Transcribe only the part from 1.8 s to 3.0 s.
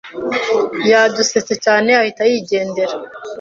ahita yigendera.